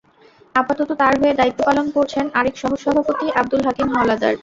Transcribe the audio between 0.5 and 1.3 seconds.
আপাতত তাঁর